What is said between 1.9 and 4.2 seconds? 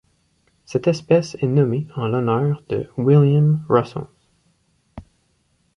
en l'honneur de William Russell.